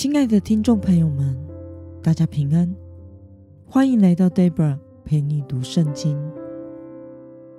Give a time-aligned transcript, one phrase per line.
[0.00, 1.36] 亲爱的听众朋友们，
[2.00, 2.72] 大家平安，
[3.66, 6.16] 欢迎来到 Debra 陪你读圣经。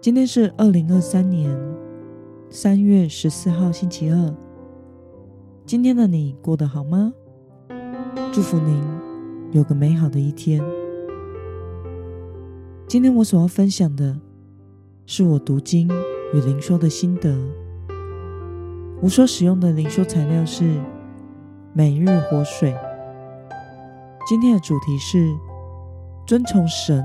[0.00, 1.54] 今天是二零二三年
[2.48, 4.34] 三月十四号，星期二。
[5.66, 7.12] 今天的你过得好吗？
[8.32, 8.82] 祝福您
[9.50, 10.58] 有个美好的一天。
[12.88, 14.18] 今天我所要分享的
[15.04, 15.86] 是我读经
[16.32, 17.36] 与灵修的心得。
[19.02, 20.80] 我所使用的灵修材料是。
[21.74, 22.76] 每日活水。
[24.28, 25.34] 今天的主题是
[26.26, 27.02] 遵从神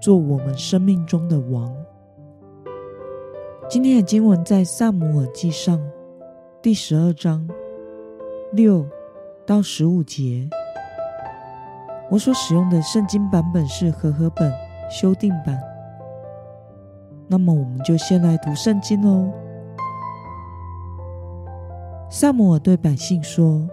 [0.00, 1.72] 做我们生命中的王。
[3.68, 5.80] 今天的经文在萨姆尔记上
[6.60, 7.48] 第十二章
[8.50, 8.84] 六
[9.46, 10.50] 到十五节。
[12.10, 14.52] 我所使用的圣经版本是和合本
[14.90, 15.56] 修订版。
[17.28, 19.30] 那么，我们就先来读圣经喽。
[22.10, 23.64] 萨姆尔对百姓说。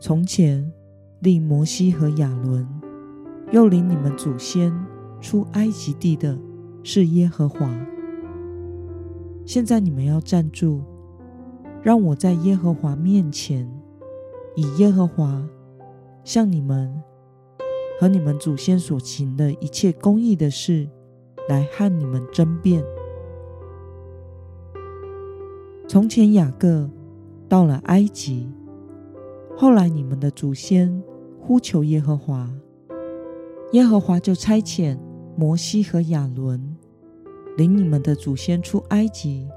[0.00, 0.72] 从前，
[1.18, 2.64] 令摩西和亚伦，
[3.50, 4.72] 又领你们祖先
[5.20, 6.38] 出埃及地的，
[6.84, 7.68] 是耶和华。
[9.44, 10.82] 现在你们要站住，
[11.82, 13.68] 让我在耶和华面前，
[14.54, 15.44] 以耶和华
[16.22, 17.02] 向你们
[17.98, 20.88] 和你们祖先所行的一切公义的事，
[21.48, 22.84] 来和你们争辩。
[25.88, 26.88] 从前，雅各
[27.48, 28.48] 到了埃及。
[29.60, 31.02] 后来，你们的祖先
[31.40, 32.48] 呼求耶和华，
[33.72, 34.96] 耶和华就差遣
[35.36, 36.76] 摩西和亚伦，
[37.56, 39.48] 领你们的祖先出埃及，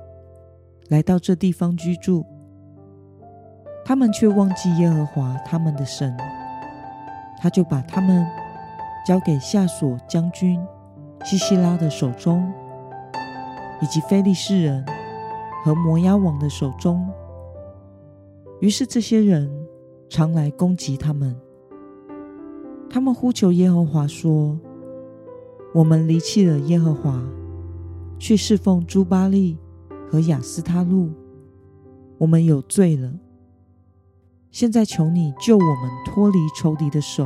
[0.89, 2.25] 来到这地方居住。
[3.85, 6.17] 他们却忘记耶和华他们的神，
[7.39, 8.25] 他就把他们
[9.05, 10.59] 交给夏所将军
[11.23, 12.51] 西西拉的手中，
[13.79, 14.83] 以及非利士人
[15.63, 17.07] 和摩押王的手中。
[18.61, 19.60] 于是这些人。
[20.11, 21.33] 常来攻击他们。
[22.89, 24.59] 他们呼求耶和华说
[25.73, 27.23] ：“我们离弃了耶和华，
[28.19, 29.57] 去侍奉朱巴利
[30.11, 31.13] 和雅斯他路，
[32.17, 33.13] 我们有罪了。
[34.51, 37.25] 现在求你救我们脱离仇敌的手，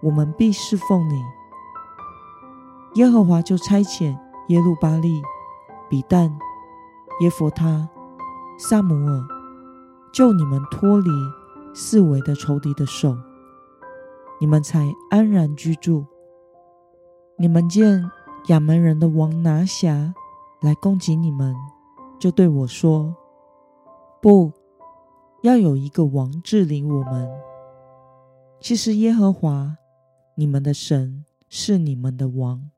[0.00, 1.22] 我们必侍奉你。”
[2.96, 4.16] 耶和华就差遣
[4.48, 5.20] 耶路巴利、
[5.90, 6.32] 比旦、
[7.20, 7.86] 耶佛他、
[8.58, 9.22] 萨姆尔
[10.14, 11.10] 救你们脱离。
[11.74, 13.16] 四围的仇敌的手，
[14.40, 16.04] 你们才安然居住。
[17.38, 18.08] 你们见
[18.48, 20.14] 亚门人的王拿辖
[20.60, 21.54] 来攻击你们，
[22.20, 23.14] 就对我说
[24.20, 24.52] ：“不
[25.42, 27.28] 要有一个王治理我们。
[28.60, 29.76] 其实耶和华
[30.36, 32.70] 你们的神是你们的王。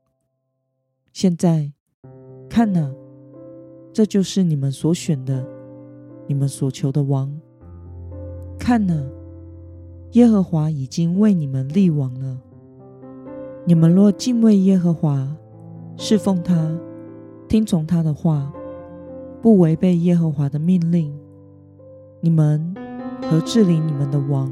[1.11, 1.71] 现在
[2.49, 2.91] 看哪，
[3.93, 5.45] 这就是你们所选的，
[6.27, 7.39] 你们所求的王。”
[8.57, 9.05] 看呢，
[10.11, 12.37] 耶和华已经为你们立王了。
[13.65, 15.27] 你们若敬畏耶和华，
[15.97, 16.77] 侍奉他，
[17.47, 18.51] 听从他的话，
[19.41, 21.13] 不违背耶和华的命令，
[22.21, 22.73] 你们
[23.23, 24.51] 和治理你们的王，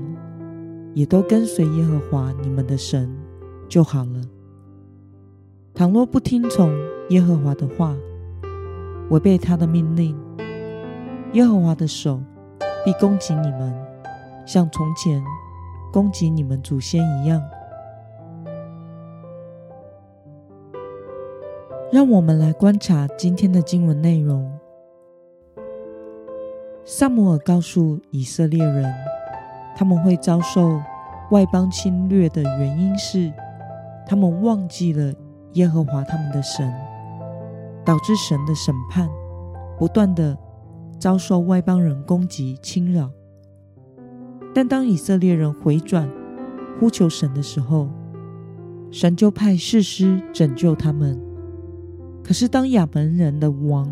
[0.94, 3.10] 也都跟随耶和华你们的神
[3.68, 4.22] 就好了。
[5.74, 6.72] 倘若不听从
[7.10, 7.96] 耶和华的话，
[9.10, 10.16] 违背他的命令，
[11.34, 12.22] 耶和华的手
[12.86, 13.74] 必攻击你们。
[14.46, 15.24] 像从前
[15.92, 17.42] 攻击你们祖先一样，
[21.92, 24.52] 让我们来观察今天的经文内容。
[26.86, 28.94] 萨姆尔告诉以色列人，
[29.76, 30.82] 他们会遭受
[31.32, 33.32] 外邦侵略的原因是，
[34.06, 35.14] 他们忘记了
[35.54, 36.70] 耶和华他们的神，
[37.86, 39.10] 导致神的审判
[39.78, 40.38] 不断的
[41.00, 43.10] 遭受外邦人攻击侵扰。
[44.54, 46.08] 但当以色列人回转
[46.80, 47.90] 呼求神的时候，
[48.92, 51.20] 神就派士师拯救他们。
[52.24, 53.90] 可是当亚门人的王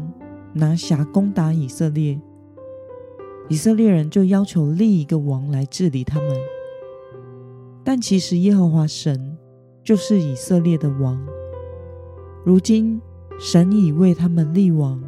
[0.53, 2.21] 拿辖攻打以色列，
[3.49, 6.29] 以色列人就要求另一个王来治理他们。
[7.83, 9.35] 但其实耶和华神
[9.83, 11.19] 就是以色列的王。
[12.45, 13.01] 如今
[13.39, 15.01] 神已为他们立王，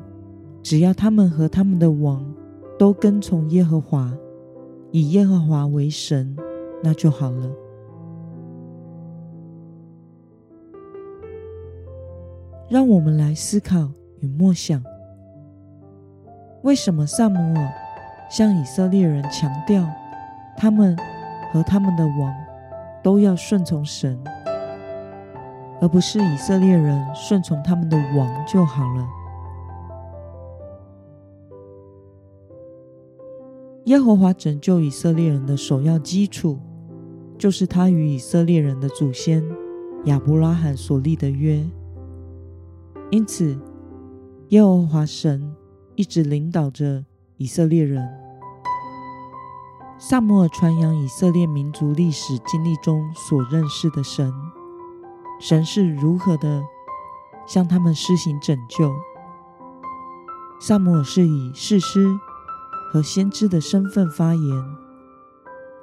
[0.64, 2.26] 只要他们和他们的王
[2.80, 4.12] 都跟从耶和华。
[4.96, 6.38] 以耶和华为神，
[6.84, 7.50] 那就好了。
[12.70, 14.84] 让我们来思考与默想：
[16.62, 17.74] 为什么萨姆尔
[18.30, 19.84] 向以色列人强调，
[20.56, 20.96] 他们
[21.52, 22.32] 和他们的王
[23.02, 24.16] 都要顺从神，
[25.82, 29.08] 而不是以色列人顺从他们的王就好了？
[33.86, 36.58] 耶和华拯救以色列人的首要基础，
[37.38, 39.44] 就是他与以色列人的祖先
[40.06, 41.62] 亚伯拉罕所立的约。
[43.12, 43.60] 因此，
[44.50, 45.54] 耶和华神
[45.96, 47.04] 一直领导着
[47.36, 48.08] 以色列人。
[49.98, 54.34] 萨摩尔传扬以色列民族历史经历中所认识的神，
[55.42, 56.64] 神是如何的
[57.46, 58.92] 向他们施行拯救。
[60.62, 62.18] 萨摩尔是以士师
[62.94, 64.66] 和先知的身份发言，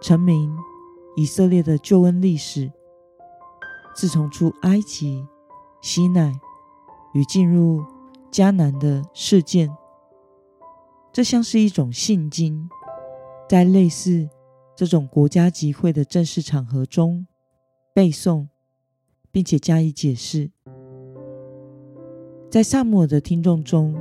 [0.01, 0.57] 阐明
[1.17, 2.71] 以色列的救恩历史。
[3.97, 5.27] 自从出埃及、
[5.83, 6.33] 西奈。
[7.13, 7.83] 与进入
[8.31, 9.69] 迦南的事件，
[11.13, 12.71] 这像是一种信经，
[13.49, 14.29] 在类似
[14.77, 17.27] 这种国家集会的正式场合中
[17.93, 18.47] 背诵，
[19.33, 20.53] 并且加以解释。
[22.49, 24.01] 在萨姆尔的听众中，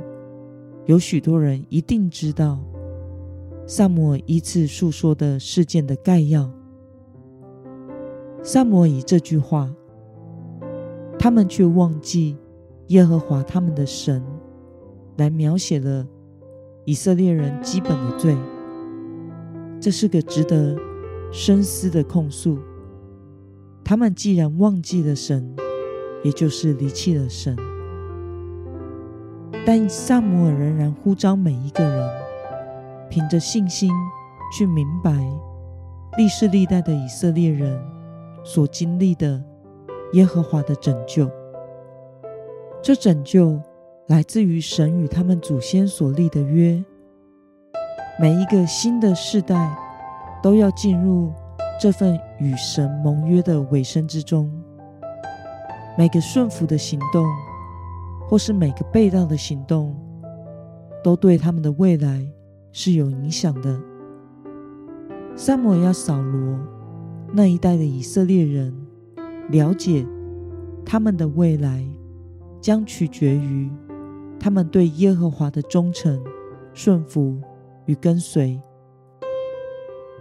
[0.86, 2.60] 有许多人一定知道
[3.72, 6.50] 萨姆尔依次述说的事件的概要。
[8.42, 9.72] 萨姆以这句话，
[11.16, 12.36] 他们却忘记。
[12.88, 14.20] 耶和华他们的神，
[15.18, 16.04] 来描写了
[16.84, 18.36] 以色列人基本的罪。
[19.80, 20.76] 这是个值得
[21.30, 22.58] 深思的控诉。
[23.84, 25.54] 他们既然忘记了神，
[26.24, 27.56] 也就是离弃了神。
[29.64, 32.10] 但萨姆尔仍然呼召每一个人，
[33.10, 33.90] 凭着信心
[34.56, 35.12] 去明白
[36.16, 37.78] 历世历代的以色列人
[38.44, 39.42] 所经历的
[40.12, 41.28] 耶和华的拯救。
[42.80, 43.60] 这拯救
[44.06, 46.82] 来自于神与他们祖先所立的约。
[48.18, 49.76] 每一个新的世代
[50.42, 51.32] 都要进入
[51.80, 54.50] 这份与神盟约的尾声之中。
[55.98, 57.26] 每个顺服的行动，
[58.28, 59.94] 或是每个被盗的行动，
[61.02, 62.26] 都对他们的未来
[62.72, 63.80] 是有影响的。
[65.36, 66.58] 萨摩亚扫罗
[67.32, 68.74] 那一代的以色列人
[69.50, 70.06] 了解
[70.84, 71.86] 他们的未来。
[72.60, 73.70] 将取决于
[74.38, 76.22] 他们对耶和华的忠诚、
[76.74, 77.40] 顺服
[77.86, 78.60] 与跟随，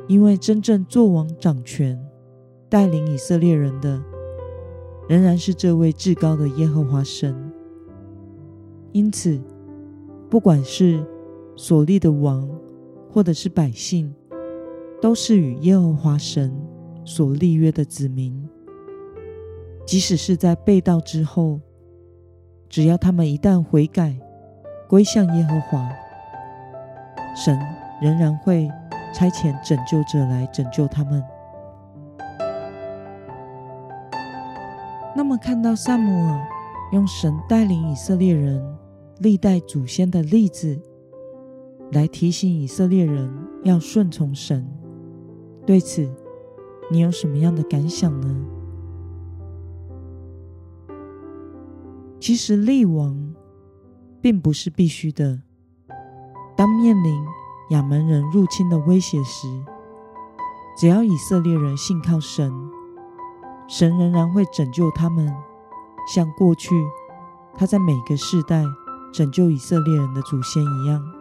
[0.07, 2.01] 因为真正做王掌权、
[2.69, 4.01] 带领以色列人的，
[5.09, 7.35] 仍然是这位至高的耶和华神。
[8.93, 9.37] 因此，
[10.29, 11.03] 不管是
[11.61, 12.49] 所立的王，
[13.11, 14.15] 或者是百姓，
[15.01, 16.57] 都是与耶和华神
[17.03, 18.47] 所立约的子民，
[19.85, 21.59] 即使是在被盗之后。
[22.69, 24.15] 只要他们一旦悔改，
[24.87, 25.89] 归向耶和华，
[27.35, 27.59] 神
[28.01, 28.69] 仍然会
[29.13, 31.21] 差遣拯救者来拯救他们。
[35.13, 36.47] 那么，看到萨姆尔
[36.93, 38.63] 用神带领以色列人
[39.17, 40.79] 历代祖先的例子，
[41.91, 43.33] 来提醒以色列人
[43.63, 44.67] 要顺从神，
[45.65, 46.07] 对此
[46.91, 48.35] 你有什么样的感想呢？
[52.19, 53.33] 其实立王
[54.21, 55.41] 并不是必须的。
[56.55, 57.25] 当面临
[57.71, 59.47] 亚门人入侵的威胁时，
[60.77, 62.53] 只要以色列人信靠神，
[63.67, 65.33] 神仍然会拯救他们，
[66.13, 66.75] 像过去
[67.55, 68.63] 他在每个世代
[69.11, 71.18] 拯救以色列人的祖先一样。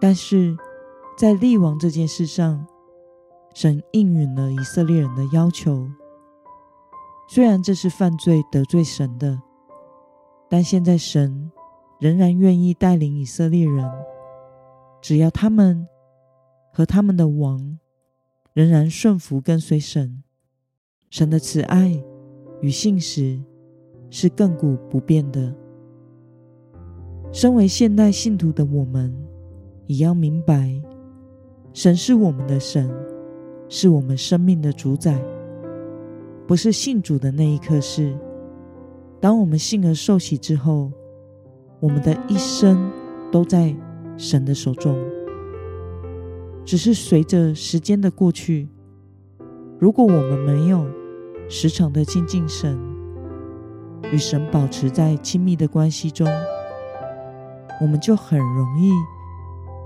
[0.00, 0.56] 但是
[1.16, 2.66] 在立王这件事上，
[3.54, 5.88] 神应允了以色列人的要求。
[7.28, 9.40] 虽然这是犯罪得罪神的，
[10.48, 11.50] 但现在神
[12.00, 13.84] 仍然愿意带领以色列人，
[15.02, 15.86] 只要他们
[16.72, 17.78] 和他们的王
[18.54, 20.22] 仍然顺服跟随神，
[21.10, 22.02] 神的慈爱
[22.60, 23.42] 与信实
[24.08, 25.54] 是亘古不变的。
[27.30, 29.14] 身为现代信徒的我们，
[29.88, 30.70] 也要明白，
[31.72, 32.90] 神是我们的神，
[33.70, 35.18] 是我们生命的主宰。
[36.46, 38.14] 不是信主的那一刻，是
[39.18, 40.92] 当我们信而受洗之后，
[41.80, 42.90] 我们的一生
[43.32, 43.74] 都在
[44.18, 44.94] 神的手中。
[46.66, 48.68] 只是随着时间的过去，
[49.78, 50.86] 如果我们没有
[51.48, 52.78] 时常的亲近神，
[54.12, 56.28] 与神保持在亲密的关系中，
[57.80, 58.92] 我们就很容易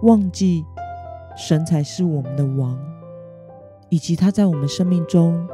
[0.03, 0.65] 忘记
[1.37, 2.79] 神才是我们的王，
[3.89, 5.45] 以及他在我们生命中。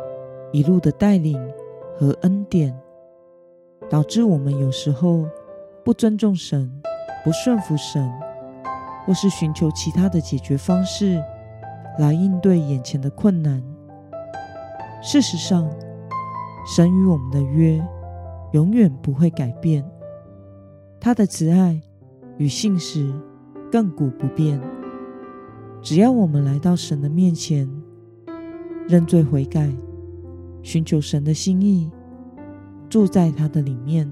[0.51, 1.39] 一路的带领
[1.95, 2.75] 和恩典，
[3.91, 5.27] 导致我们有时候
[5.85, 6.73] 不尊重神、
[7.23, 8.11] 不顺服神，
[9.05, 11.23] 或是寻求其他的解决方式
[11.99, 13.63] 来应对眼前的困难。
[15.03, 15.69] 事实上，
[16.67, 17.87] 神与我们的约
[18.53, 19.85] 永远不会改变，
[20.99, 21.79] 他的慈爱
[22.39, 23.13] 与信实
[23.71, 24.61] 亘古不变。
[25.81, 27.71] 只要我们来到神的面前，
[28.89, 29.73] 认罪悔改，
[30.63, 31.91] 寻求神的心意，
[32.89, 34.11] 住在他的里面，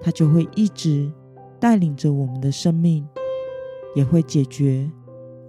[0.00, 1.10] 他就会一直
[1.58, 3.06] 带领着我们的生命，
[3.96, 4.90] 也会解决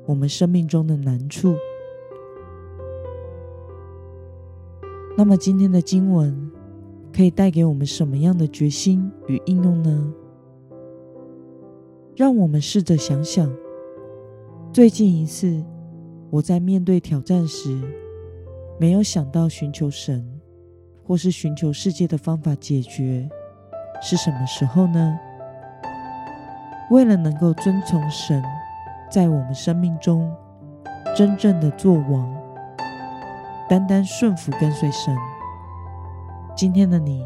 [0.06, 1.56] 我们生命中的难处。
[5.16, 6.52] 那么今天的经文
[7.16, 10.14] 可以带给我们什么样的决心与应用呢？
[12.16, 13.52] 让我们试着想想，
[14.72, 15.64] 最近一次
[16.30, 17.82] 我在面对挑战时，
[18.80, 20.24] 没有想到寻求神，
[21.04, 23.28] 或是寻求世界的方法解决，
[24.00, 25.18] 是什么时候呢？
[26.92, 28.44] 为了能够遵从神，
[29.12, 30.32] 在我们生命中
[31.16, 32.32] 真正的做王。
[33.68, 35.16] 单单顺服跟随神。
[36.56, 37.26] 今天的你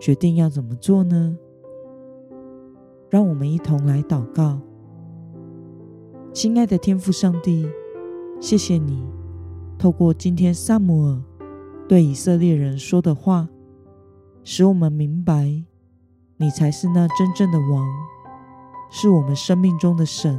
[0.00, 1.36] 决定要怎么做呢？
[3.10, 4.60] 让我们一同来祷告。
[6.32, 7.68] 亲爱的天父上帝，
[8.40, 9.02] 谢谢你
[9.78, 11.22] 透过今天萨姆尔
[11.88, 13.48] 对以色列人说的话，
[14.44, 15.64] 使我们明白
[16.36, 17.88] 你才是那真正的王，
[18.90, 20.38] 是我们生命中的神，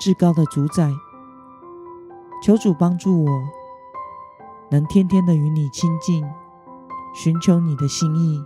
[0.00, 0.90] 至高的主宰。
[2.42, 3.30] 求主帮助我。
[4.72, 6.24] 能天天的与你亲近，
[7.12, 8.40] 寻求你的心意，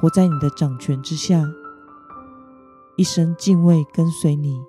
[0.00, 1.44] 活在你的掌权之下，
[2.96, 4.60] 一生敬畏跟随你，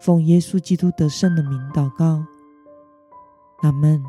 [0.00, 2.24] 奉耶稣基督得胜的名祷告，
[3.62, 4.02] 阿门。